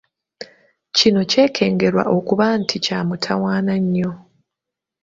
Kino 0.97 1.19
kyekengerwa 1.31 2.03
okuba 2.17 2.45
nti 2.61 2.75
kya 2.85 2.99
mutawaana 3.07 3.73
nnyo. 3.83 4.11